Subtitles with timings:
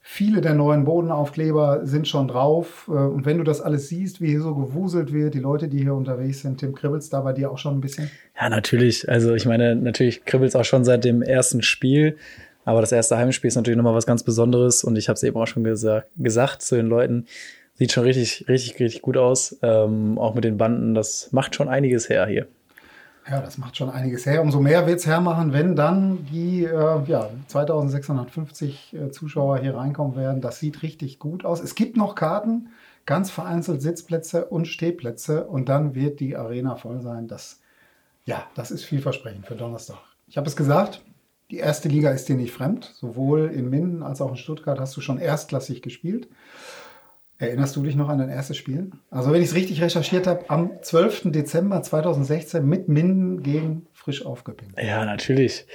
[0.04, 2.88] Viele der neuen Bodenaufkleber sind schon drauf.
[2.88, 5.78] Äh, und wenn du das alles siehst, wie hier so gewuselt wird, die Leute, die
[5.78, 8.10] hier unterwegs sind, Tim, kribbelt's da bei dir auch schon ein bisschen?
[8.38, 9.08] Ja, natürlich.
[9.08, 12.16] Also ich meine, natürlich kribbelt's auch schon seit dem ersten Spiel.
[12.64, 14.82] Aber das erste Heimspiel ist natürlich nochmal was ganz Besonderes.
[14.82, 17.26] Und ich habe es eben auch schon gesa gesagt zu den Leuten.
[17.74, 19.56] Sieht schon richtig, richtig, richtig gut aus.
[19.62, 20.94] Ähm, auch mit den Banden.
[20.94, 22.48] Das macht schon einiges her hier.
[23.30, 24.42] Ja, das macht schon einiges her.
[24.42, 30.16] Umso mehr wird es hermachen, wenn dann die äh, ja, 2650 äh, Zuschauer hier reinkommen
[30.16, 30.40] werden.
[30.40, 31.60] Das sieht richtig gut aus.
[31.60, 32.70] Es gibt noch Karten,
[33.06, 37.28] ganz vereinzelt Sitzplätze und Stehplätze und dann wird die Arena voll sein.
[37.28, 37.60] Das,
[38.24, 39.98] ja, das ist vielversprechend für Donnerstag.
[40.26, 41.00] Ich habe es gesagt,
[41.52, 42.92] die erste Liga ist dir nicht fremd.
[42.94, 46.28] Sowohl in Minden als auch in Stuttgart hast du schon erstklassig gespielt.
[47.42, 48.92] Erinnerst du dich noch an dein erstes Spiel?
[49.10, 51.32] Also, wenn ich es richtig recherchiert habe, am 12.
[51.32, 54.80] Dezember 2016 mit Minden gegen Frisch aufgepinkt.
[54.80, 55.66] Ja, natürlich.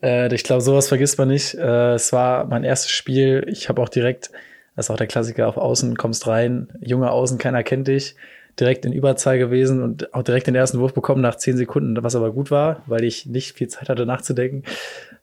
[0.00, 1.54] Äh, ich glaube, sowas vergisst man nicht.
[1.54, 3.44] Äh, es war mein erstes Spiel.
[3.48, 4.30] Ich habe auch direkt,
[4.76, 8.14] das ist auch der Klassiker, auf Außen kommst rein, junge Außen, keiner kennt dich.
[8.58, 12.16] Direkt in Überzahl gewesen und auch direkt den ersten Wurf bekommen nach zehn Sekunden, was
[12.16, 14.62] aber gut war, weil ich nicht viel Zeit hatte nachzudenken.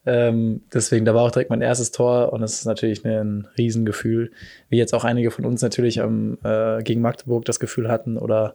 [0.06, 4.30] Ähm, deswegen, da war auch direkt mein erstes Tor und es ist natürlich ein Riesengefühl,
[4.68, 8.54] wie jetzt auch einige von uns natürlich am, äh, gegen Magdeburg das Gefühl hatten oder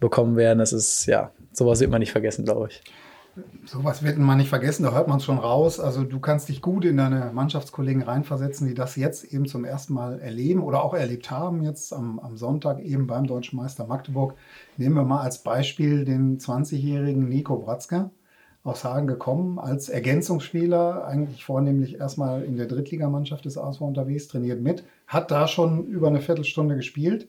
[0.00, 0.58] bekommen werden.
[0.58, 2.82] Das ist, ja, sowas wird man nicht vergessen, glaube ich.
[3.66, 5.78] Sowas wird man nicht vergessen, da hört man es schon raus.
[5.78, 9.92] Also du kannst dich gut in deine Mannschaftskollegen reinversetzen, die das jetzt eben zum ersten
[9.92, 14.34] Mal erleben oder auch erlebt haben, jetzt am, am Sonntag eben beim Deutschen Meister Magdeburg.
[14.78, 18.10] Nehmen wir mal als Beispiel den 20-jährigen Nico Bratzka
[18.66, 24.60] aus Hagen gekommen als Ergänzungsspieler, eigentlich vornehmlich erstmal in der Drittligamannschaft des ASV unterwegs, trainiert
[24.60, 27.28] mit, hat da schon über eine Viertelstunde gespielt,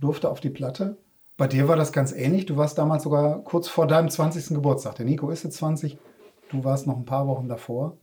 [0.00, 0.96] durfte auf die Platte.
[1.36, 2.46] Bei dir war das ganz ähnlich.
[2.46, 4.54] Du warst damals sogar kurz vor deinem 20.
[4.54, 4.96] Geburtstag.
[4.96, 5.98] Der Nico ist jetzt 20.
[6.50, 7.96] Du warst noch ein paar Wochen davor.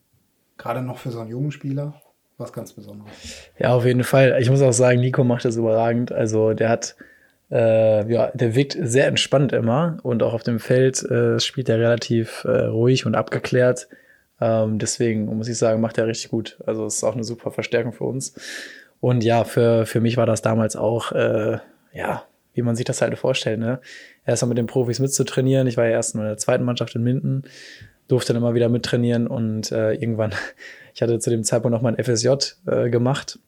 [0.58, 1.94] Gerade noch für so einen jungen Spieler.
[2.38, 3.12] Was ganz Besonderes.
[3.58, 4.38] Ja, auf jeden Fall.
[4.40, 6.12] Ich muss auch sagen, Nico macht das überragend.
[6.12, 6.96] Also der hat
[7.52, 11.80] äh, ja, der wirkt sehr entspannt immer und auch auf dem Feld äh, spielt er
[11.80, 13.88] relativ äh, ruhig und abgeklärt.
[14.40, 16.60] Ähm, deswegen muss ich sagen, macht er richtig gut.
[16.66, 18.36] Also es ist auch eine super Verstärkung für uns.
[19.02, 21.58] Und ja, für, für mich war das damals auch, äh,
[21.94, 22.24] ja,
[22.60, 23.80] wie man sich das halt vorstellt, ne?
[24.26, 25.66] Erstmal mit den Profis mitzutrainieren.
[25.66, 27.44] Ich war ja erst in der zweiten Mannschaft in Minden,
[28.10, 30.34] durfte dann immer wieder mittrainieren und äh, irgendwann,
[30.94, 32.30] ich hatte zu dem Zeitpunkt noch mein FSJ
[32.68, 33.40] äh, gemacht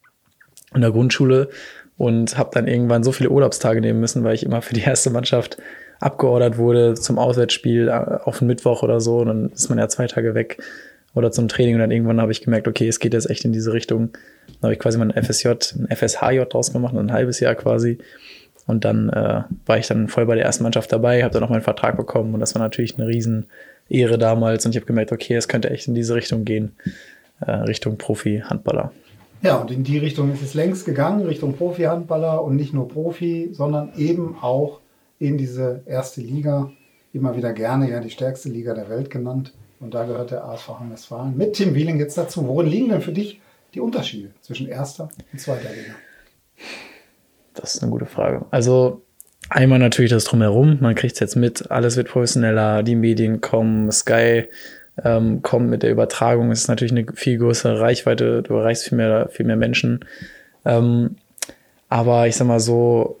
[0.74, 1.50] in der Grundschule
[1.98, 5.10] und habe dann irgendwann so viele Urlaubstage nehmen müssen, weil ich immer für die erste
[5.10, 5.58] Mannschaft
[6.00, 7.92] abgeordert wurde zum Auswärtsspiel äh,
[8.24, 9.18] auf den Mittwoch oder so.
[9.18, 10.62] Und dann ist man ja zwei Tage weg
[11.14, 13.52] oder zum Training und dann irgendwann habe ich gemerkt, okay, es geht jetzt echt in
[13.52, 14.12] diese Richtung.
[14.46, 17.98] Dann habe ich quasi mein FSJ, ein FSHJ draus gemacht, ein halbes Jahr quasi.
[18.66, 21.50] Und dann äh, war ich dann voll bei der ersten Mannschaft dabei, habe dann auch
[21.50, 23.46] meinen Vertrag bekommen und das war natürlich eine riesen
[23.88, 24.64] Ehre damals.
[24.64, 26.72] Und ich habe gemerkt, okay, es könnte echt in diese Richtung gehen,
[27.40, 28.92] äh, Richtung Profi-Handballer.
[29.42, 33.50] Ja, und in die Richtung ist es längst gegangen, Richtung Profi-Handballer und nicht nur Profi,
[33.52, 34.80] sondern eben auch
[35.18, 36.70] in diese erste Liga,
[37.12, 39.52] immer wieder gerne ja die stärkste Liga der Welt genannt.
[39.80, 42.46] Und da gehört der ASV Westfalen mit Tim Wieling jetzt dazu.
[42.46, 43.40] Worin liegen denn für dich
[43.74, 45.94] die Unterschiede zwischen erster und zweiter Liga?
[47.54, 48.44] Das ist eine gute Frage.
[48.50, 49.02] Also
[49.50, 50.78] einmal natürlich das drumherum.
[50.80, 54.44] Man kriegt es jetzt mit, alles wird professioneller, die Medien kommen, Sky
[55.02, 56.50] ähm, kommt mit der Übertragung.
[56.50, 60.04] Es ist natürlich eine viel größere Reichweite, du erreichst viel mehr, viel mehr Menschen.
[60.64, 61.16] Ähm,
[61.88, 63.18] aber ich sag mal so,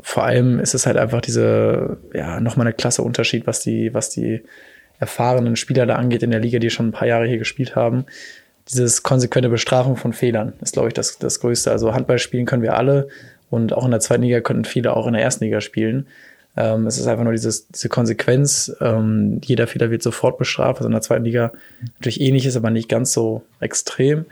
[0.00, 4.10] vor allem ist es halt einfach diese, ja, nochmal eine klasse Unterschied, was die, was
[4.10, 4.42] die
[5.00, 8.04] erfahrenen Spieler da angeht in der Liga, die schon ein paar Jahre hier gespielt haben.
[8.68, 11.70] Dieses konsequente Bestrafung von Fehlern ist, glaube ich, das, das Größte.
[11.70, 13.08] Also Handball spielen können wir alle
[13.50, 16.06] und auch in der zweiten Liga könnten viele auch in der ersten Liga spielen.
[16.56, 18.74] Ähm, es ist einfach nur dieses, diese Konsequenz.
[18.80, 20.78] Ähm, jeder Fehler wird sofort bestraft.
[20.78, 21.52] Also in der zweiten Liga
[21.94, 24.26] natürlich ähnlich ist, aber nicht ganz so extrem.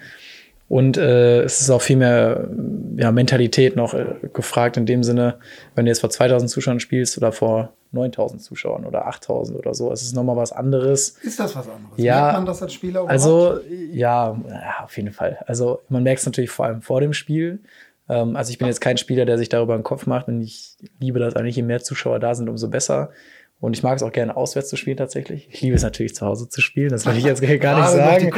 [0.68, 2.48] Und äh, es ist auch viel mehr
[2.96, 5.36] ja, Mentalität noch äh, gefragt in dem Sinne,
[5.76, 9.92] wenn du jetzt vor 2000 Zuschauern spielst oder vor 9000 Zuschauern oder 8000 oder so.
[9.92, 11.10] Es ist nochmal was anderes.
[11.22, 11.96] Ist das was anderes?
[11.96, 13.12] Ja, Merkt man das als Spieler überhaupt?
[13.12, 13.60] Also,
[13.92, 15.38] ja, ja, auf jeden Fall.
[15.46, 17.60] Also, man merkt es natürlich vor allem vor dem Spiel.
[18.08, 20.76] Ähm, also, ich bin jetzt kein Spieler, der sich darüber einen Kopf macht und ich
[21.00, 23.10] liebe das eigentlich, je mehr Zuschauer da sind, umso besser.
[23.58, 25.48] Und ich mag es auch gerne auswärts zu spielen tatsächlich.
[25.50, 26.90] Ich liebe es natürlich zu Hause zu spielen.
[26.90, 28.30] Das will ich jetzt gar nicht die sagen.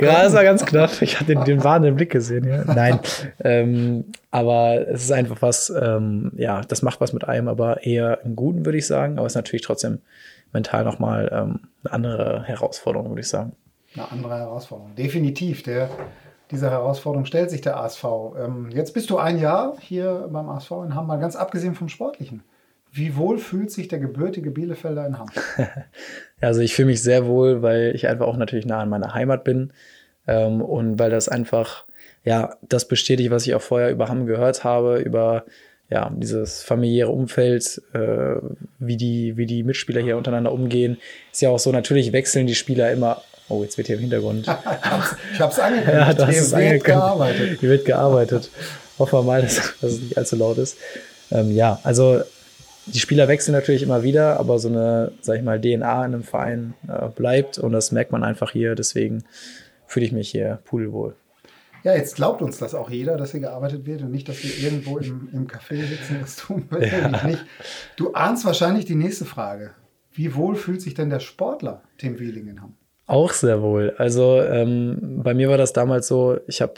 [0.00, 1.00] Ja, das war ganz knapp.
[1.00, 2.48] Ich hatte den, den warnenden Blick gesehen.
[2.48, 2.64] Ja.
[2.64, 2.98] Nein,
[3.44, 8.24] ähm, aber es ist einfach was, ähm, ja, das macht was mit einem, aber eher
[8.24, 9.16] im Guten, würde ich sagen.
[9.18, 10.00] Aber es ist natürlich trotzdem
[10.52, 13.52] mental nochmal ähm, eine andere Herausforderung, würde ich sagen.
[13.94, 14.96] Eine andere Herausforderung.
[14.96, 15.62] Definitiv.
[15.62, 15.88] Der,
[16.50, 18.04] dieser Herausforderung stellt sich der ASV.
[18.38, 22.42] Ähm, jetzt bist du ein Jahr hier beim ASV in Hamburg, ganz abgesehen vom Sportlichen.
[22.92, 25.44] Wie wohl fühlt sich der gebürtige Bielefelder in Hamburg?
[26.40, 29.44] Also ich fühle mich sehr wohl, weil ich einfach auch natürlich nah an meiner Heimat
[29.44, 29.72] bin
[30.26, 31.86] ähm, und weil das einfach
[32.22, 35.46] ja das bestätigt, was ich auch vorher über Hamm gehört habe, über
[35.88, 38.36] ja dieses familiäre Umfeld, äh,
[38.78, 40.98] wie die wie die Mitspieler hier untereinander umgehen.
[41.32, 43.22] Ist ja auch so natürlich wechseln die Spieler immer.
[43.48, 44.46] Oh, jetzt wird hier im Hintergrund.
[45.32, 46.18] ich habe es angekündigt.
[46.18, 46.84] Ja, Hier ist wird angekündigt.
[46.84, 47.60] gearbeitet.
[47.60, 48.50] Hier wird gearbeitet.
[48.98, 50.78] Hoffen wir mal, dass, dass es nicht allzu laut ist.
[51.30, 52.22] Ähm, ja, also
[52.86, 55.82] die Spieler wechseln natürlich immer wieder, aber so eine, sag ich mal, DNA in
[56.14, 58.74] einem Verein äh, bleibt und das merkt man einfach hier.
[58.74, 59.24] Deswegen
[59.86, 61.14] fühle ich mich hier pudelwohl.
[61.82, 64.56] Ja, jetzt glaubt uns das auch jeder, dass hier gearbeitet wird und nicht, dass wir
[64.58, 66.18] irgendwo im, im Café sitzen.
[66.22, 67.44] Das tun wir wirklich nicht.
[67.96, 69.72] Du ahnst wahrscheinlich die nächste Frage.
[70.12, 72.74] Wie wohl fühlt sich denn der Sportler Tim Wieling in Hamm?
[73.06, 73.94] Auch sehr wohl.
[73.98, 76.74] Also ähm, bei mir war das damals so, ich habe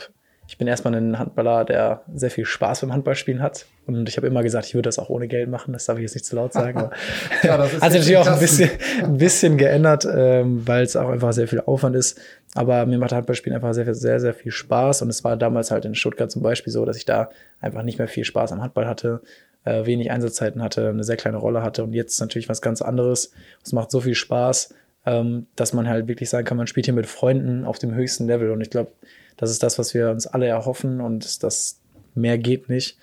[0.49, 3.65] ich bin erstmal ein Handballer, der sehr viel Spaß beim Handballspielen hat.
[3.85, 5.73] Und ich habe immer gesagt, ich würde das auch ohne Geld machen.
[5.73, 6.79] Das darf ich jetzt nicht zu laut sagen.
[6.79, 6.91] Aber
[7.43, 8.69] Ja, das ist hat sich natürlich auch ein bisschen,
[9.03, 12.19] ein bisschen geändert, ähm, weil es auch einfach sehr viel Aufwand ist.
[12.55, 15.01] Aber mir macht Handballspielen einfach sehr, sehr, sehr viel Spaß.
[15.01, 17.99] Und es war damals halt in Stuttgart zum Beispiel so, dass ich da einfach nicht
[17.99, 19.21] mehr viel Spaß am Handball hatte,
[19.65, 21.83] äh, wenig Einsatzzeiten hatte, eine sehr kleine Rolle hatte.
[21.83, 23.33] Und jetzt ist natürlich was ganz anderes.
[23.65, 24.73] Es macht so viel Spaß,
[25.07, 28.27] ähm, dass man halt wirklich sagen kann, man spielt hier mit Freunden auf dem höchsten
[28.27, 28.51] Level.
[28.51, 28.91] Und ich glaube,
[29.37, 31.79] das ist das, was wir uns alle erhoffen und das
[32.13, 32.99] mehr geht nicht.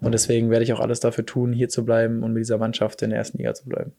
[0.00, 3.00] Und deswegen werde ich auch alles dafür tun, hier zu bleiben und mit dieser Mannschaft
[3.00, 3.92] in der ersten Liga zu bleiben.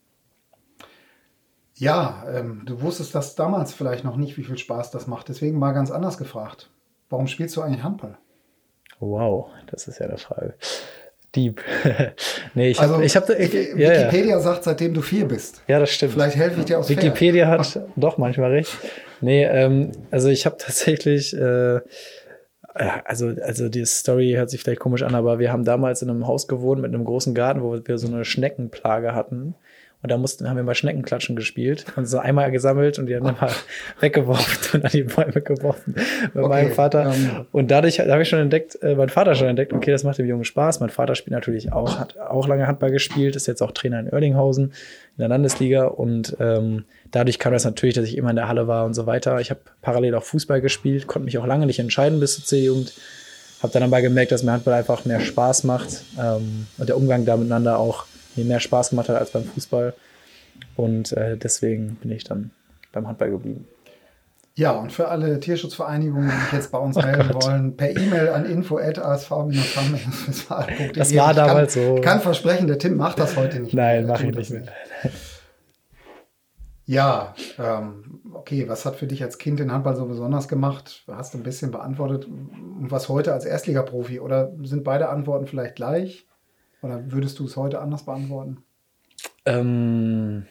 [1.74, 5.28] Ja, ähm, du wusstest das damals vielleicht noch nicht, wie viel Spaß das macht.
[5.30, 6.70] Deswegen mal ganz anders gefragt.
[7.10, 8.20] Warum spielst du eigentlich Handball?
[9.00, 10.54] Wow, das ist ja eine Frage.
[11.38, 11.62] Deep.
[12.56, 13.92] nee, ich Also, habe, ich hab, ich, Wiki- ja.
[13.92, 15.62] Wikipedia sagt, seitdem du vier bist.
[15.68, 16.14] ja, das stimmt.
[16.14, 18.76] Vielleicht helfe ich dir aus Wikipedia hat doch manchmal recht.
[19.22, 21.80] Nee, ähm, also ich habe tatsächlich, äh,
[22.74, 26.28] also, also die Story hört sich vielleicht komisch an, aber wir haben damals in einem
[26.28, 29.56] Haus gewohnt mit einem großen Garten, wo wir so eine Schneckenplage hatten.
[30.08, 33.26] Und da mussten, haben wir mal Schneckenklatschen gespielt und so einmal gesammelt und die haben
[33.26, 33.52] dann mal
[34.00, 35.96] weggeworfen und an die Bäume geworfen
[36.34, 37.14] mit Okay, meinem Vater.
[37.14, 37.46] ähm.
[37.52, 40.26] und dadurch habe ich schon entdeckt, äh, mein Vater schon entdeckt, okay, das macht dem
[40.26, 40.80] Jungen Spaß.
[40.80, 44.10] Mein Vater spielt natürlich auch, hat auch lange Handball gespielt, ist jetzt auch Trainer in
[44.10, 44.72] Oerlinghausen in
[45.20, 48.86] der Landesliga und ähm, dadurch kam das natürlich, dass ich immer in der Halle war
[48.86, 49.42] und so weiter.
[49.42, 52.94] Ich habe parallel auch Fußball gespielt, konnte mich auch lange nicht entscheiden bis zur C-Jugend.
[53.62, 57.26] Habe dann aber gemerkt, dass mir Handball einfach mehr Spaß macht ähm, und der Umgang
[57.26, 58.06] da miteinander auch
[58.38, 59.96] mir mehr Spaß gemacht hat als beim Fußball.
[60.76, 62.52] Und äh, deswegen bin ich dann
[62.92, 63.68] beim Handball geblieben.
[64.56, 68.30] Ja, und für alle Tierschutzvereinigungen, die sich jetzt bei uns Oh melden wollen, per E-Mail
[68.30, 70.94] an info.asv-hamm-westfalen.de.
[70.96, 72.02] Das war Ich damals kann, so.
[72.02, 74.64] kann versprechen, der Tim macht das heute nicht Nein, mache ich nicht mehr.
[76.90, 81.04] Ja, ähm, okay, was hat für dich als Kind den Handball so besonders gemacht?
[81.12, 82.28] Hast du ein bisschen beantwortet.
[82.28, 84.22] Und was heute als Erstligaprofi?
[84.22, 86.26] Oder sind beide Antworten vielleicht gleich?
[86.88, 88.64] Oder würdest du es heute anders beantworten?
[89.46, 90.46] Ähm,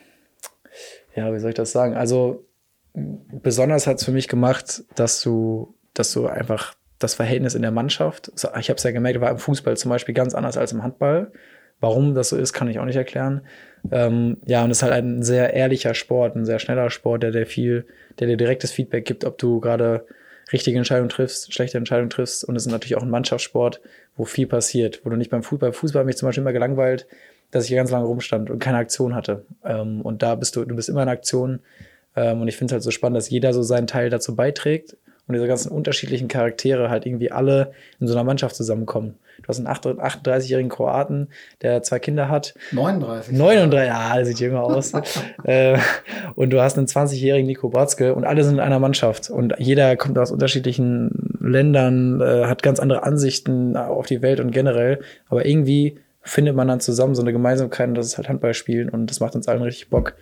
[1.14, 1.94] ja, wie soll ich das sagen?
[1.94, 2.44] Also
[2.92, 7.70] besonders hat es für mich gemacht, dass du, dass du einfach das Verhältnis in der
[7.70, 10.82] Mannschaft, ich habe es ja gemerkt, war im Fußball zum Beispiel ganz anders als im
[10.82, 11.32] Handball.
[11.80, 13.42] Warum das so ist, kann ich auch nicht erklären.
[13.90, 17.32] Ähm, ja, und es ist halt ein sehr ehrlicher Sport, ein sehr schneller Sport, der
[17.32, 17.86] dir viel,
[18.18, 20.06] der dir direktes Feedback gibt, ob du gerade
[20.52, 22.44] richtige Entscheidungen triffst, schlechte Entscheidungen triffst.
[22.44, 23.80] Und es ist natürlich auch ein Mannschaftssport,
[24.16, 27.06] wo viel passiert, wo du nicht beim Fußball, Fußball mich zum Beispiel immer gelangweilt,
[27.50, 29.44] dass ich ganz lange rumstand und keine Aktion hatte.
[29.64, 31.60] Ähm, und da bist du, du bist immer in Aktion.
[32.14, 34.96] Ähm, und ich finde es halt so spannend, dass jeder so seinen Teil dazu beiträgt.
[35.26, 39.16] Und diese ganzen unterschiedlichen Charaktere halt irgendwie alle in so einer Mannschaft zusammenkommen.
[39.42, 41.28] Du hast einen 38-jährigen Kroaten,
[41.62, 42.54] der zwei Kinder hat.
[42.72, 43.36] 39.
[43.36, 44.92] 39, ja, der sieht jünger aus.
[45.44, 45.78] äh,
[46.34, 49.28] und du hast einen 20-jährigen Nico Batzke und alle sind in einer Mannschaft.
[49.28, 54.52] Und jeder kommt aus unterschiedlichen Ländern, äh, hat ganz andere Ansichten auf die Welt und
[54.52, 55.00] generell.
[55.28, 58.88] Aber irgendwie findet man dann zusammen so eine Gemeinsamkeit und das ist halt Handball spielen
[58.88, 60.14] und das macht uns allen richtig Bock.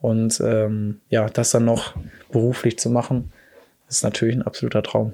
[0.00, 1.94] Und ähm, ja, das dann noch
[2.32, 3.32] beruflich zu machen,
[3.92, 5.12] ist natürlich ein absoluter Traum.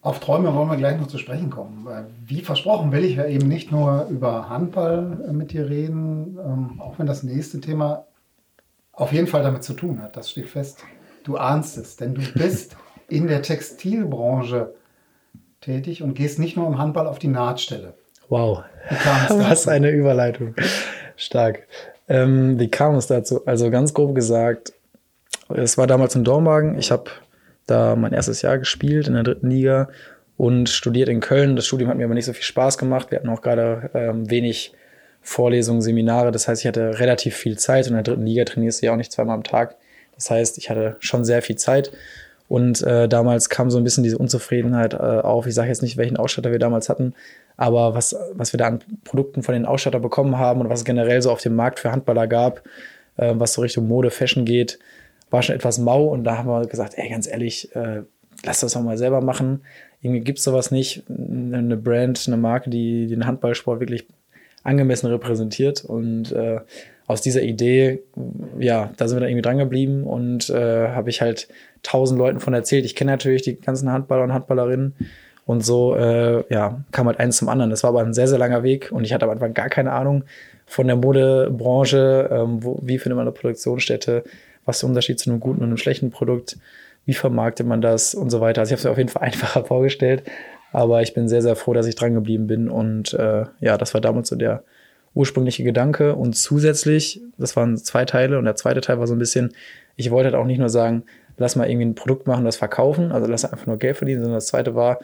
[0.00, 1.88] Auf Träume wollen wir gleich noch zu sprechen kommen.
[2.26, 6.80] Wie versprochen will ich ja eben nicht nur über Handball äh, mit dir reden, ähm,
[6.80, 8.04] auch wenn das nächste Thema
[8.92, 10.16] auf jeden Fall damit zu tun hat.
[10.16, 10.84] Das steht fest.
[11.24, 12.76] Du ahnst es, denn du bist
[13.08, 14.74] in der Textilbranche
[15.62, 17.94] tätig und gehst nicht nur im Handball auf die Nahtstelle.
[18.28, 18.62] Wow,
[19.28, 20.54] was eine Überleitung.
[21.16, 21.66] Stark.
[22.08, 23.46] Ähm, wie kam es dazu?
[23.46, 24.74] Also ganz grob gesagt,
[25.48, 26.78] es war damals in Dormagen.
[26.78, 27.10] Ich habe
[27.66, 29.88] da mein erstes Jahr gespielt in der dritten Liga
[30.36, 31.56] und studiert in Köln.
[31.56, 33.10] Das Studium hat mir aber nicht so viel Spaß gemacht.
[33.10, 34.72] Wir hatten auch gerade ähm, wenig
[35.20, 36.32] Vorlesungen, Seminare.
[36.32, 37.86] Das heißt, ich hatte relativ viel Zeit.
[37.86, 39.76] In der dritten Liga trainierst du ja auch nicht zweimal am Tag.
[40.14, 41.92] Das heißt, ich hatte schon sehr viel Zeit.
[42.48, 45.46] Und äh, damals kam so ein bisschen diese Unzufriedenheit äh, auf.
[45.46, 47.14] Ich sage jetzt nicht, welchen Ausstatter wir damals hatten,
[47.56, 50.84] aber was, was wir da an Produkten von den Ausstatter bekommen haben und was es
[50.84, 52.62] generell so auf dem Markt für Handballer gab,
[53.16, 54.78] äh, was so Richtung Mode, Fashion geht,
[55.34, 58.02] war schon etwas mau und da haben wir gesagt, ey, ganz ehrlich, äh,
[58.44, 59.62] lass das doch mal selber machen.
[60.00, 61.02] Irgendwie gibt es sowas nicht.
[61.08, 64.06] Eine Brand, eine Marke, die den Handballsport wirklich
[64.62, 65.84] angemessen repräsentiert.
[65.84, 66.60] Und äh,
[67.08, 68.02] aus dieser Idee,
[68.60, 71.48] ja, da sind wir dann irgendwie dran geblieben und äh, habe ich halt
[71.82, 72.84] tausend Leuten von erzählt.
[72.84, 74.94] Ich kenne natürlich die ganzen Handballer und Handballerinnen.
[75.46, 77.70] Und so, äh, ja, kam halt eins zum anderen.
[77.70, 79.92] Das war aber ein sehr, sehr langer Weg und ich hatte am Anfang gar keine
[79.92, 80.24] Ahnung
[80.64, 84.24] von der Modebranche, ähm, wo, wie findet man eine Produktionsstätte,
[84.64, 86.58] was ist der Unterschied zu einem guten und einem schlechten Produkt,
[87.06, 88.60] wie vermarktet man das und so weiter.
[88.60, 90.24] Also ich habe es mir auf jeden Fall einfacher vorgestellt,
[90.72, 93.94] aber ich bin sehr, sehr froh, dass ich dran geblieben bin und äh, ja, das
[93.94, 94.64] war damals so der
[95.14, 99.18] ursprüngliche Gedanke und zusätzlich, das waren zwei Teile und der zweite Teil war so ein
[99.18, 99.54] bisschen,
[99.96, 101.04] ich wollte halt auch nicht nur sagen,
[101.36, 104.38] lass mal irgendwie ein Produkt machen, das verkaufen, also lass einfach nur Geld verdienen, sondern
[104.38, 104.98] das zweite war,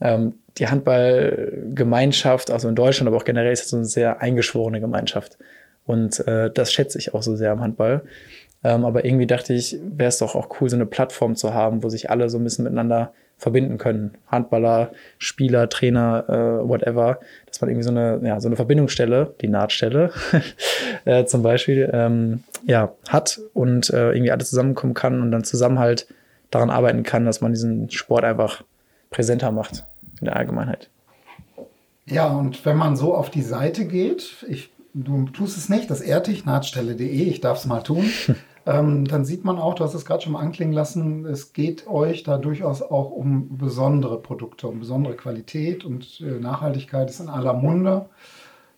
[0.00, 4.80] ähm, die Handballgemeinschaft, also in Deutschland, aber auch generell ist es so eine sehr eingeschworene
[4.80, 5.38] Gemeinschaft.
[5.86, 8.02] Und äh, das schätze ich auch so sehr am Handball.
[8.64, 11.82] Ähm, aber irgendwie dachte ich, wäre es doch auch cool, so eine Plattform zu haben,
[11.82, 14.16] wo sich alle so ein bisschen miteinander verbinden können.
[14.26, 17.20] Handballer, Spieler, Trainer, äh, whatever.
[17.46, 20.10] Dass man irgendwie so eine, ja, so eine Verbindungsstelle, die Nahtstelle
[21.04, 25.78] äh, zum Beispiel, ähm, ja, hat und äh, irgendwie alle zusammenkommen kann und dann zusammen
[25.78, 26.06] halt
[26.50, 28.64] daran arbeiten kann, dass man diesen Sport einfach
[29.10, 29.84] präsenter macht
[30.20, 30.88] in der Allgemeinheit.
[32.06, 36.00] Ja, und wenn man so auf die Seite geht, ich, du tust es nicht, das
[36.00, 38.04] ehrt dich, nahtstelle.de, ich darf es mal tun.
[38.66, 41.86] ähm, dann sieht man auch, du hast es gerade schon mal anklingen lassen, es geht
[41.86, 47.28] euch da durchaus auch um besondere Produkte, um besondere Qualität und äh, Nachhaltigkeit ist in
[47.28, 48.06] aller Munde.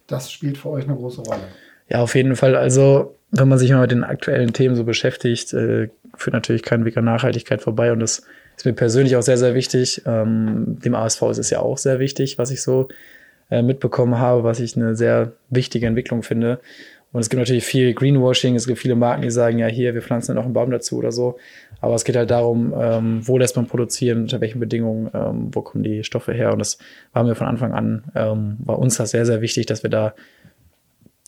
[0.07, 1.49] Das spielt für euch eine große Rolle.
[1.89, 2.57] Ja, auf jeden Fall.
[2.57, 6.85] Also, wenn man sich mal mit den aktuellen Themen so beschäftigt, äh, führt natürlich kein
[6.85, 7.93] Weg an Nachhaltigkeit vorbei.
[7.93, 8.23] Und das
[8.57, 10.03] ist mir persönlich auch sehr, sehr wichtig.
[10.05, 12.89] Ähm, dem ASV ist es ja auch sehr wichtig, was ich so
[13.51, 16.59] äh, mitbekommen habe, was ich eine sehr wichtige Entwicklung finde.
[17.17, 20.03] Und es gibt natürlich viel Greenwashing, es gibt viele Marken, die sagen, ja, hier, wir
[20.03, 21.39] pflanzen noch einen Baum dazu oder so.
[21.81, 25.63] Aber es geht halt darum, ähm, wo lässt man produzieren, unter welchen Bedingungen, ähm, wo
[25.63, 26.53] kommen die Stoffe her.
[26.53, 26.77] Und das
[27.15, 30.15] war mir von Anfang an, ähm, war uns das sehr, sehr wichtig, dass wir da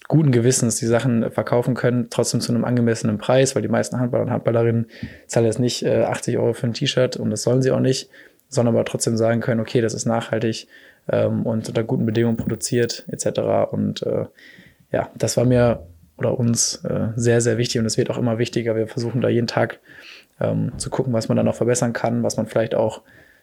[0.09, 4.25] guten Gewissens die Sachen verkaufen können, trotzdem zu einem angemessenen Preis, weil die meisten Handballer
[4.25, 4.89] und Handballerinnen
[5.27, 8.11] zahlen jetzt nicht äh, 80 Euro für ein T-Shirt und das sollen sie auch nicht,
[8.51, 10.69] sondern aber trotzdem sagen können, okay, das ist nachhaltig
[11.11, 13.71] ähm, und unter guten Bedingungen produziert etc.
[13.73, 14.27] Und äh,
[14.93, 18.39] ja, das war mir oder uns äh, sehr, sehr wichtig und es wird auch immer
[18.39, 18.75] wichtiger.
[18.75, 19.79] Wir versuchen da jeden Tag
[20.41, 23.03] ähm, zu gucken, was man da noch verbessern kann, was man vielleicht auch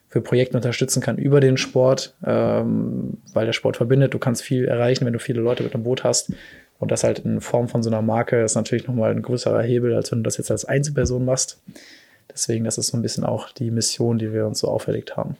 [0.09, 4.13] für Projekte unterstützen kann über den Sport, ähm, weil der Sport verbindet.
[4.13, 6.33] Du kannst viel erreichen, wenn du viele Leute mit dem Boot hast.
[6.79, 9.95] Und das halt in Form von so einer Marke ist natürlich nochmal ein größerer Hebel,
[9.95, 11.61] als wenn du das jetzt als Einzelperson machst.
[12.31, 15.37] Deswegen, das ist so ein bisschen auch die Mission, die wir uns so auferlegt haben.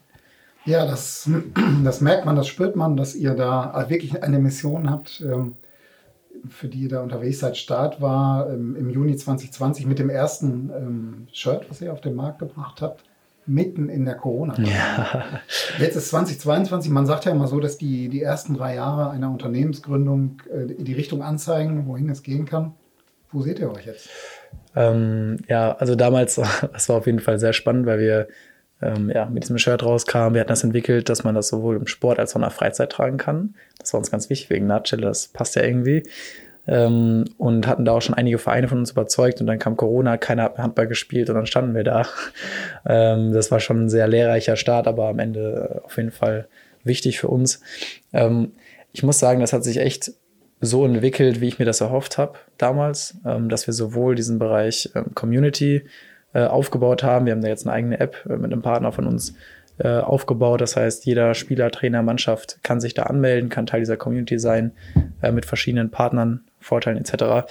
[0.66, 1.30] Ja, das,
[1.84, 5.56] das merkt man, das spürt man, dass ihr da wirklich eine Mission habt, ähm,
[6.50, 10.72] für die ihr da unterwegs seid, Start war ähm, im Juni 2020 mit dem ersten
[10.76, 13.04] ähm, Shirt, was ihr auf den Markt gebracht habt,
[13.46, 15.26] mitten in der corona ja.
[15.80, 19.30] Jetzt ist 2022, man sagt ja immer so, dass die, die ersten drei Jahre einer
[19.30, 22.74] Unternehmensgründung äh, die Richtung anzeigen, wohin es gehen kann.
[23.32, 24.10] Wo seht ihr euch jetzt?
[24.76, 26.36] Ähm, ja, also damals,
[26.74, 28.28] das war auf jeden Fall sehr spannend, weil wir
[28.82, 30.34] ähm, ja, mit diesem Shirt rauskamen.
[30.34, 32.92] Wir hatten das entwickelt, dass man das sowohl im Sport als auch in der Freizeit
[32.92, 33.56] tragen kann.
[33.80, 36.04] Das war uns ganz wichtig wegen Nutshell, das passt ja irgendwie.
[36.68, 40.18] ähm, und hatten da auch schon einige Vereine von uns überzeugt und dann kam Corona,
[40.18, 42.06] keiner hat Handball gespielt und dann standen wir da.
[42.88, 46.48] Ähm, das war schon ein sehr lehrreicher Start, aber am Ende auf jeden Fall
[46.84, 47.62] wichtig für uns.
[48.14, 48.52] Ähm,
[48.94, 50.12] ich muss sagen, das hat sich echt
[50.62, 54.92] so entwickelt, wie ich mir das erhofft habe damals, ähm, dass wir sowohl diesen Bereich
[54.94, 55.84] ähm, Community äh,
[56.42, 57.26] aufgebaut haben.
[57.26, 59.36] Wir haben da jetzt eine eigene App äh, mit einem Partner von uns
[59.78, 60.62] äh, aufgebaut.
[60.62, 64.72] Das heißt, jeder Spieler, Trainer, Mannschaft kann sich da anmelden, kann Teil dieser Community sein,
[65.22, 67.48] äh, mit verschiedenen Partnern, Vorteilen etc.,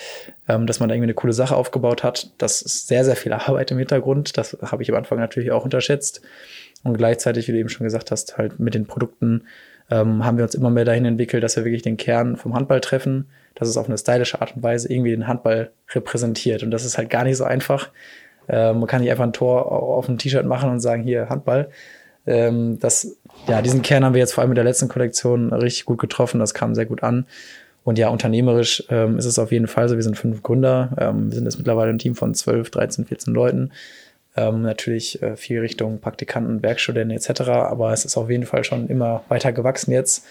[0.48, 2.30] ähm, dass man da irgendwie eine coole Sache aufgebaut hat.
[2.38, 4.38] Das ist sehr, sehr viel Arbeit im Hintergrund.
[4.38, 6.22] Das habe ich am Anfang natürlich auch unterschätzt.
[6.82, 9.44] Und gleichzeitig, wie du eben schon gesagt hast, halt mit den Produkten
[9.90, 12.80] ähm, haben wir uns immer mehr dahin entwickelt, dass wir wirklich den Kern vom Handball
[12.80, 16.62] treffen, dass es auf eine stylische Art und Weise irgendwie den Handball repräsentiert.
[16.62, 17.90] Und das ist halt gar nicht so einfach.
[18.48, 21.70] Ähm, man kann nicht einfach ein Tor auf ein T-Shirt machen und sagen, hier Handball.
[22.26, 25.84] Ähm, das, ja, diesen Kern haben wir jetzt vor allem mit der letzten Kollektion richtig
[25.84, 26.40] gut getroffen.
[26.40, 27.26] Das kam sehr gut an.
[27.84, 29.96] Und ja, unternehmerisch ähm, ist es auf jeden Fall so.
[29.96, 30.96] Wir sind fünf Gründer.
[30.98, 33.72] Ähm, wir sind jetzt mittlerweile ein Team von 12, 13, 14 Leuten.
[34.36, 37.42] Ähm, natürlich äh, viel Richtung Praktikanten, Werkstudenten etc.
[37.50, 40.24] Aber es ist auf jeden Fall schon immer weiter gewachsen jetzt.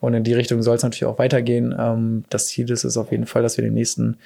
[0.00, 1.74] Und in die Richtung soll es natürlich auch weitergehen.
[1.78, 4.16] Ähm, das Ziel ist es auf jeden Fall, dass wir in den nächsten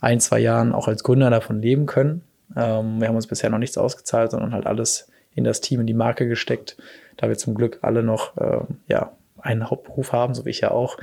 [0.00, 2.22] ein, zwei Jahren auch als Gründer davon leben können.
[2.56, 5.86] Ähm, wir haben uns bisher noch nichts ausgezahlt, sondern halt alles in das Team, in
[5.86, 6.76] die Marke gesteckt,
[7.16, 10.70] da wir zum Glück alle noch äh, ja, einen Hauptberuf haben, so wie ich ja
[10.70, 10.96] auch.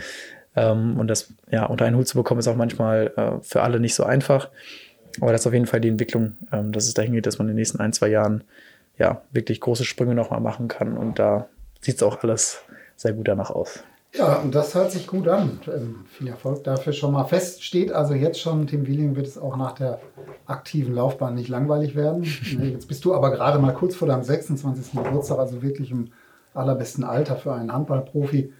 [0.55, 3.79] Ähm, und das ja, unter einen Hut zu bekommen, ist auch manchmal äh, für alle
[3.79, 4.50] nicht so einfach.
[5.19, 7.48] Aber das ist auf jeden Fall die Entwicklung, ähm, dass es dahin geht, dass man
[7.48, 8.43] in den nächsten ein, zwei Jahren
[8.98, 10.98] ja wirklich große Sprünge nochmal machen kann.
[10.98, 11.48] Und da
[11.81, 12.63] sieht es auch alles
[12.95, 13.83] sehr gut danach aus.
[14.13, 15.61] Ja, und das hört sich gut an.
[15.67, 17.63] Ähm, viel Erfolg dafür schon mal fest.
[17.63, 20.01] Steht also jetzt schon, Tim Wieling wird es auch nach der
[20.45, 22.23] aktiven Laufbahn nicht langweilig werden.
[22.61, 25.01] Jetzt bist du aber gerade mal kurz vor deinem 26.
[25.01, 26.09] Geburtstag, also wirklich im
[26.53, 28.51] allerbesten Alter für einen Handballprofi.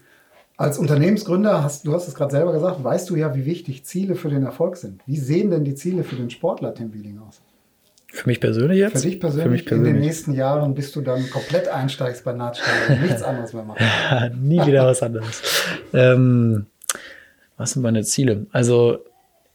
[0.56, 4.14] Als Unternehmensgründer, hast, du hast es gerade selber gesagt, weißt du ja, wie wichtig Ziele
[4.14, 5.02] für den Erfolg sind.
[5.06, 7.42] Wie sehen denn die Ziele für den Sportler Tim Wieling aus?
[8.14, 9.02] Für mich persönlich jetzt?
[9.02, 9.88] Für dich persönlich, Für mich persönlich.
[9.88, 13.64] in den nächsten Jahren, bis du dann komplett einsteigst bei Nahtstelle und nichts anderes mehr
[13.64, 13.82] machst.
[14.38, 15.40] Nie wieder was anderes.
[15.94, 16.66] ähm,
[17.56, 18.46] was sind meine Ziele?
[18.52, 18.98] Also,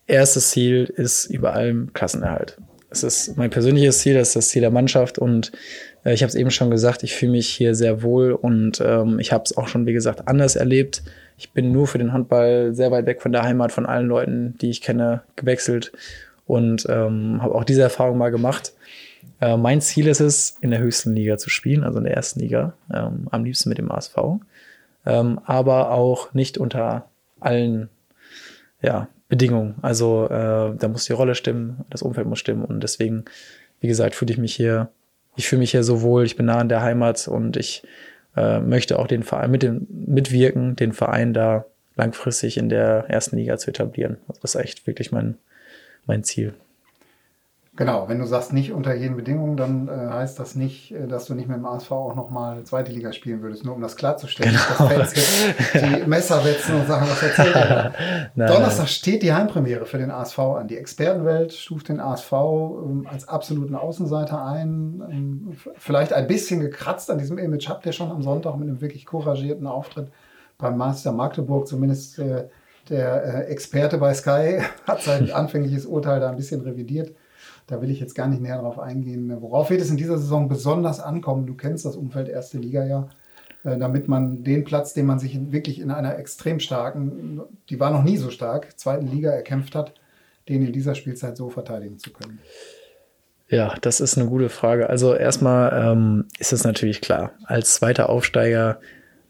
[0.07, 2.57] erstes Ziel ist über allem Klassenerhalt.
[2.89, 5.51] Es ist mein persönliches Ziel, das ist das Ziel der Mannschaft und
[6.03, 9.19] äh, ich habe es eben schon gesagt, ich fühle mich hier sehr wohl und ähm,
[9.19, 11.03] ich habe es auch schon, wie gesagt, anders erlebt.
[11.37, 14.57] Ich bin nur für den Handball sehr weit weg von der Heimat, von allen Leuten,
[14.59, 15.91] die ich kenne, gewechselt
[16.47, 18.73] und ähm, habe auch diese Erfahrung mal gemacht.
[19.41, 22.39] Äh, mein Ziel ist es, in der höchsten Liga zu spielen, also in der ersten
[22.39, 24.15] Liga, ähm, am liebsten mit dem ASV,
[25.05, 27.89] ähm, aber auch nicht unter allen
[28.81, 29.75] ja, Bedingungen.
[29.81, 33.25] Also äh, da muss die Rolle stimmen, das Umfeld muss stimmen und deswegen,
[33.81, 34.89] wie gesagt, fühle ich mich hier
[35.37, 37.83] ich fühle mich hier so wohl, ich bin nah an der Heimat und ich
[38.35, 43.37] äh, möchte auch den Verein mit dem, mitwirken, den Verein da langfristig in der ersten
[43.37, 44.17] Liga zu etablieren.
[44.27, 45.37] Das ist echt wirklich mein,
[46.07, 46.55] mein Ziel.
[47.77, 51.25] Genau, wenn du sagst nicht unter jeden Bedingungen, dann äh, heißt das nicht, äh, dass
[51.25, 54.57] du nicht mit dem ASV auch nochmal zweite Liga spielen würdest, nur um das klarzustellen.
[54.77, 54.89] Genau.
[54.89, 57.93] Dass die Messer setzen und sagen, was erzählt er
[58.35, 60.67] Donnerstag steht die Heimpremiere für den ASV an.
[60.67, 65.03] Die Expertenwelt stuft den ASV ähm, als absoluten Außenseiter ein.
[65.11, 68.81] Ähm, vielleicht ein bisschen gekratzt an diesem Image habt ihr schon am Sonntag mit einem
[68.81, 70.11] wirklich couragierten Auftritt
[70.57, 72.47] beim Master Magdeburg, zumindest äh,
[72.89, 77.15] der äh, Experte bei Sky hat sein anfängliches Urteil da ein bisschen revidiert.
[77.67, 79.41] Da will ich jetzt gar nicht näher drauf eingehen.
[79.41, 81.45] Worauf wird es in dieser Saison besonders ankommen?
[81.45, 83.09] Du kennst das Umfeld erste Liga ja,
[83.63, 87.91] äh, damit man den Platz, den man sich wirklich in einer extrem starken, die war
[87.91, 89.93] noch nie so stark, zweiten Liga erkämpft hat,
[90.47, 92.39] den in dieser Spielzeit so verteidigen zu können.
[93.49, 94.89] Ja, das ist eine gute Frage.
[94.89, 98.79] Also erstmal ähm, ist es natürlich klar, als zweiter Aufsteiger,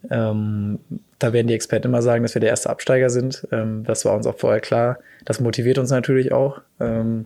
[0.09, 0.79] ähm,
[1.19, 3.47] da werden die Experten immer sagen, dass wir der erste Absteiger sind.
[3.51, 4.99] Ähm, das war uns auch vorher klar.
[5.25, 6.61] Das motiviert uns natürlich auch.
[6.79, 7.25] Ähm,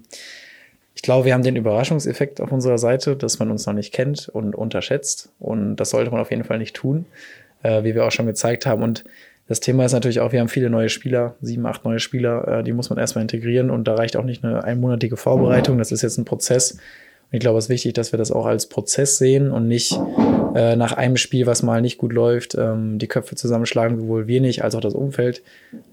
[0.96, 4.30] ich glaube, wir haben den Überraschungseffekt auf unserer Seite, dass man uns noch nicht kennt
[4.30, 5.32] und unterschätzt.
[5.40, 7.06] Und das sollte man auf jeden Fall nicht tun,
[7.64, 8.84] äh, wie wir auch schon gezeigt haben.
[8.84, 9.04] Und
[9.48, 12.64] das Thema ist natürlich auch, wir haben viele neue Spieler, sieben, acht neue Spieler, äh,
[12.64, 15.78] die muss man erstmal integrieren und da reicht auch nicht eine einmonatige Vorbereitung.
[15.78, 16.78] Das ist jetzt ein Prozess.
[17.32, 19.98] Ich glaube, es ist wichtig, dass wir das auch als Prozess sehen und nicht
[20.54, 24.42] äh, nach einem Spiel, was mal nicht gut läuft, ähm, die Köpfe zusammenschlagen, sowohl wir
[24.42, 25.42] nicht als auch das Umfeld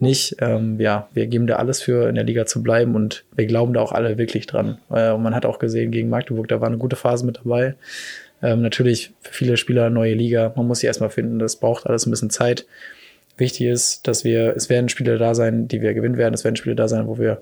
[0.00, 0.36] nicht.
[0.40, 3.72] Ähm, ja, wir geben da alles für, in der Liga zu bleiben und wir glauben
[3.72, 4.78] da auch alle wirklich dran.
[4.90, 7.76] Äh, und man hat auch gesehen, gegen Magdeburg, da war eine gute Phase mit dabei.
[8.42, 12.06] Ähm, natürlich für viele Spieler neue Liga, man muss sie erstmal finden, das braucht alles
[12.06, 12.66] ein bisschen Zeit.
[13.36, 16.56] Wichtig ist, dass wir, es werden Spiele da sein, die wir gewinnen werden, es werden
[16.56, 17.40] Spiele da sein, wo wir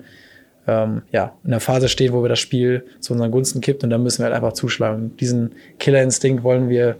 [0.66, 3.90] ähm, ja, in der Phase stehen, wo wir das Spiel zu unseren Gunsten kippt und
[3.90, 5.16] dann müssen wir halt einfach zuschlagen.
[5.18, 6.96] Diesen Killerinstinkt wollen wir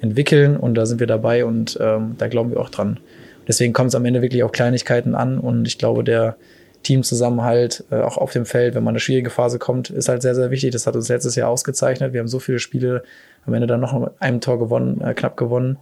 [0.00, 3.00] entwickeln und da sind wir dabei und ähm, da glauben wir auch dran.
[3.46, 6.36] Deswegen kommt es am Ende wirklich auf Kleinigkeiten an und ich glaube, der,
[6.82, 10.34] Teamzusammenhalt, äh, auch auf dem Feld, wenn man eine schwierige Phase kommt, ist halt sehr,
[10.34, 10.72] sehr wichtig.
[10.72, 12.12] Das hat uns letztes Jahr ausgezeichnet.
[12.12, 13.02] Wir haben so viele Spiele
[13.46, 15.78] am Ende dann noch mit einem Tor gewonnen, äh, knapp gewonnen.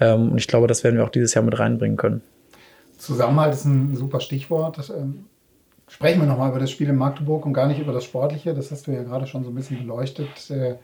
[0.00, 2.22] Ähm, und ich glaube, das werden wir auch dieses Jahr mit reinbringen können.
[2.96, 4.78] Zusammenhalt ist ein super Stichwort.
[4.78, 5.26] Das, ähm,
[5.90, 8.54] sprechen wir nochmal über das Spiel in Magdeburg und gar nicht über das Sportliche.
[8.54, 10.48] Das hast du ja gerade schon so ein bisschen beleuchtet.
[10.48, 10.76] Äh,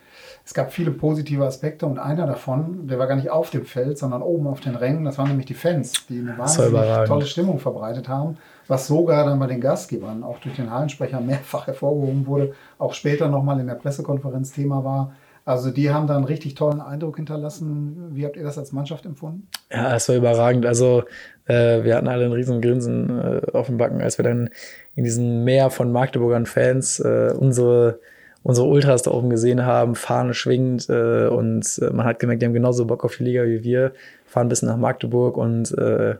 [0.44, 3.98] es gab viele positive Aspekte und einer davon, der war gar nicht auf dem Feld,
[3.98, 5.04] sondern oben auf den Rängen.
[5.04, 9.38] Das waren nämlich die Fans, die eine wahnsinnig tolle Stimmung verbreitet haben, was sogar dann
[9.38, 13.74] bei den Gastgebern auch durch den Hallensprecher mehrfach hervorgehoben wurde, auch später nochmal in der
[13.74, 15.12] Pressekonferenz Thema war.
[15.44, 18.10] Also die haben da einen richtig tollen Eindruck hinterlassen.
[18.10, 19.46] Wie habt ihr das als Mannschaft empfunden?
[19.70, 20.66] Ja, es war überragend.
[20.66, 21.04] Also
[21.46, 24.50] äh, wir hatten alle ein riesen Grinsen äh, auf dem Backen, als wir dann
[24.94, 28.00] in diesem Meer von Magdeburgern Fans äh, unsere
[28.42, 32.46] unsere Ultras da oben gesehen haben, Fahne schwingend äh, und äh, man hat gemerkt, die
[32.46, 33.92] haben genauso Bock auf die Liga wie wir,
[34.24, 36.14] fahren bis nach Magdeburg und äh,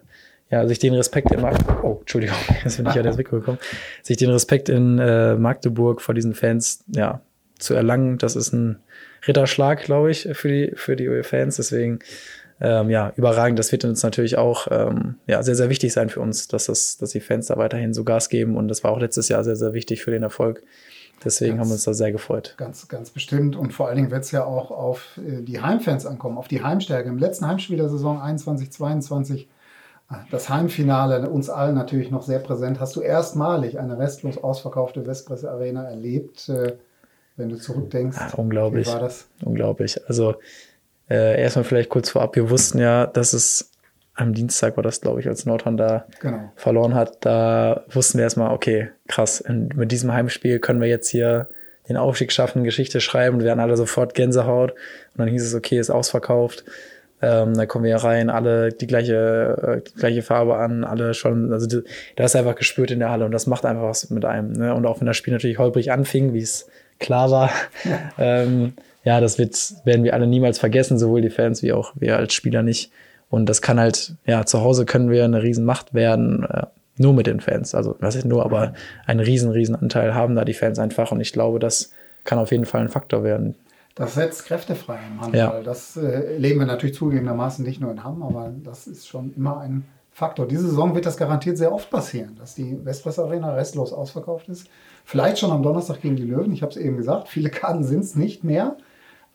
[0.50, 3.58] ja, sich den Respekt in Magdeburg, oh, Entschuldigung, jetzt bin ich ja der Mikro gekommen,
[4.02, 7.20] sich den Respekt in äh, Magdeburg vor diesen Fans, ja,
[7.60, 8.80] zu erlangen, das ist ein
[9.26, 11.56] Ritterschlag, glaube ich, für die, für die Fans.
[11.56, 12.00] Deswegen,
[12.60, 13.58] ähm, ja, überragend.
[13.58, 16.96] Das wird uns natürlich auch ähm, ja, sehr, sehr wichtig sein für uns, dass, das,
[16.96, 18.56] dass die Fans da weiterhin so Gas geben.
[18.56, 20.62] Und das war auch letztes Jahr sehr, sehr wichtig für den Erfolg.
[21.24, 22.54] Deswegen ganz, haben wir uns da sehr gefreut.
[22.56, 23.56] Ganz, ganz bestimmt.
[23.56, 26.62] Und vor allen Dingen wird es ja auch auf äh, die Heimfans ankommen, auf die
[26.62, 27.08] Heimstärke.
[27.08, 29.48] Im letzten Heimspiel der Saison 21, 22,
[30.10, 35.06] äh, das Heimfinale, uns allen natürlich noch sehr präsent, hast du erstmalig eine restlos ausverkaufte
[35.06, 36.48] Westpresse Arena erlebt.
[36.48, 36.76] Äh,
[37.36, 38.16] wenn du zurückdenkst.
[38.18, 38.86] Ja, unglaublich.
[38.86, 39.28] Wie war das?
[39.44, 40.00] Unglaublich.
[40.08, 40.36] Also
[41.08, 43.72] äh, erstmal vielleicht kurz vorab, wir wussten ja, dass es
[44.16, 46.50] am Dienstag war das, glaube ich, als Nordhorn da genau.
[46.56, 47.18] verloren hat.
[47.20, 51.48] Da wussten wir erstmal, okay, krass, in, mit diesem Heimspiel können wir jetzt hier
[51.88, 53.40] den Aufstieg schaffen, Geschichte schreiben.
[53.40, 54.72] Wir hatten alle sofort Gänsehaut.
[54.72, 54.78] Und
[55.18, 56.64] dann hieß es, okay, ist ausverkauft.
[57.22, 61.52] Ähm, da kommen wir rein, alle die gleiche, äh, die gleiche Farbe an, alle schon,
[61.52, 61.82] also die,
[62.16, 64.52] da ist einfach gespürt in der Halle und das macht einfach was mit einem.
[64.52, 64.74] Ne?
[64.74, 67.50] Und auch wenn das Spiel natürlich holprig anfing, wie es klar war.
[67.84, 68.74] Ja, ähm,
[69.06, 72.34] ja das wird, werden wir alle niemals vergessen, sowohl die Fans wie auch wir als
[72.34, 72.90] Spieler nicht.
[73.30, 76.66] Und das kann halt, ja, zu Hause können wir eine Riesenmacht werden, äh,
[76.98, 77.74] nur mit den Fans.
[77.74, 78.74] Also, was ist nur, aber
[79.06, 81.12] einen riesen, riesen Anteil haben da die Fans einfach.
[81.12, 81.92] Und ich glaube, das
[82.24, 83.54] kann auf jeden Fall ein Faktor werden.
[83.94, 85.58] Das setzt Kräfte frei im Handball.
[85.58, 85.62] Ja.
[85.62, 89.60] Das äh, leben wir natürlich zugegebenermaßen nicht nur in Hamm, aber das ist schon immer
[89.60, 90.48] ein Faktor.
[90.48, 94.68] Diese Saison wird das garantiert sehr oft passieren, dass die Westpress Arena restlos ausverkauft ist.
[95.04, 96.52] Vielleicht schon am Donnerstag gegen die Löwen.
[96.52, 98.76] Ich habe es eben gesagt, viele Karten sind es nicht mehr.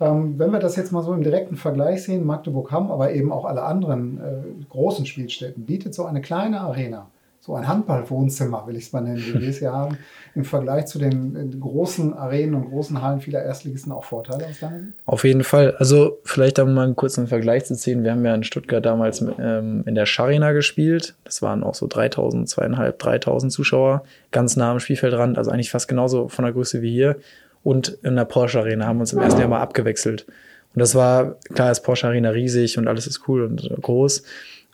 [0.02, 3.32] Ähm, wenn wir das jetzt mal so im direkten Vergleich sehen, Magdeburg haben aber eben
[3.32, 7.08] auch alle anderen äh, großen Spielstätten, bietet so eine kleine Arena
[7.42, 9.98] so ein Handballwohnzimmer, will ich es mal nennen, wie wir es hier haben,
[10.36, 14.80] im Vergleich zu den großen Arenen und großen Hallen vieler Erstligisten auch Vorteile aus deiner
[14.80, 14.94] Sicht?
[15.08, 15.76] Auf jeden Fall.
[15.78, 18.04] Also vielleicht um mal einen kurzen Vergleich zu ziehen.
[18.04, 21.16] Wir haben ja in Stuttgart damals ähm, in der Scharena gespielt.
[21.24, 25.88] Das waren auch so 3000, zweieinhalb, 3000 Zuschauer, ganz nah am Spielfeldrand, also eigentlich fast
[25.88, 27.18] genauso von der Größe wie hier.
[27.64, 30.26] Und in der Porsche Arena haben uns im ersten Jahr mal abgewechselt.
[30.74, 34.24] Und das war, klar ist Porsche Arena riesig und alles ist cool und groß.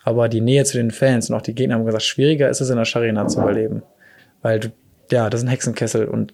[0.04, 2.70] Aber die Nähe zu den Fans und auch die Gegner haben gesagt, schwieriger ist es
[2.70, 3.84] in der Scharena zu überleben.
[4.42, 4.72] Weil
[5.12, 6.34] ja, das ist ein Hexenkessel und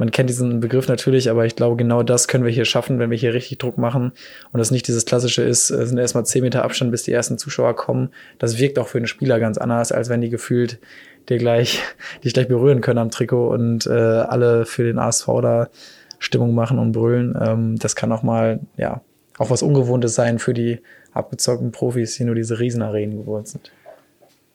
[0.00, 3.10] man kennt diesen Begriff natürlich, aber ich glaube, genau das können wir hier schaffen, wenn
[3.10, 4.12] wir hier richtig Druck machen
[4.50, 7.36] und das nicht dieses klassische ist, es sind erstmal zehn Meter Abstand, bis die ersten
[7.36, 8.08] Zuschauer kommen.
[8.38, 10.78] Das wirkt auch für den Spieler ganz anders, als wenn die gefühlt
[11.28, 11.82] dir gleich,
[12.24, 15.68] dich gleich berühren können am Trikot und äh, alle für den ASV da
[16.18, 17.36] Stimmung machen und brüllen.
[17.40, 19.00] Ähm, das kann auch mal, ja,
[19.38, 20.80] auch was Ungewohntes sein für die
[21.12, 23.72] abgezockten Profis, die nur diese Riesenarenen gewohnt sind.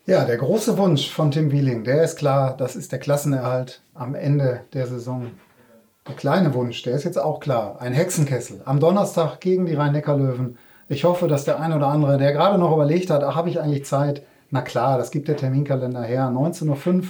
[0.06, 4.14] Ja, der große Wunsch von Tim Wieling, der ist klar, das ist der Klassenerhalt am
[4.14, 5.32] Ende der Saison.
[6.08, 7.82] Der kleine Wunsch, der ist jetzt auch klar.
[7.82, 10.60] Ein Hexenkessel am Donnerstag gegen die Rhein-Neckar-Löwen.
[10.88, 13.86] Ich hoffe, dass der ein oder andere, der gerade noch überlegt hat, habe ich eigentlich
[13.86, 14.22] Zeit?
[14.52, 16.32] Na klar, das gibt der Terminkalender her.
[16.34, 17.04] 19.05 Uhr